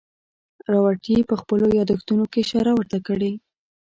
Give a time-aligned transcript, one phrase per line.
[0.71, 3.31] راورټي په خپلو یادښتونو کې اشاره ورته کړې.